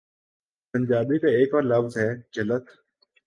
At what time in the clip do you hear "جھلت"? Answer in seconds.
2.33-2.65